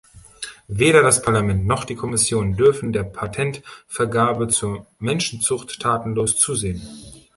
[0.67, 6.81] Weder das Parlament noch die Kommission dürfen der Patentvergabe zur Menschenzucht tatenlos zusehen.